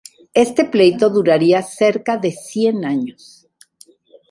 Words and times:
Este 0.45 0.61
pleito 0.73 1.11
duraría 1.11 1.61
cerca 1.61 2.17
de 2.17 2.31
cien 2.31 2.85
años. 2.85 3.47